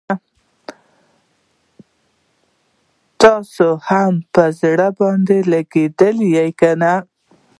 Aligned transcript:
ستا 3.19 3.33
هم 3.87 4.13
پر 4.33 4.49
زړه 4.61 4.87
باندي 4.97 5.39
لګیږي 5.51 6.47
کنه؟ 6.59 6.93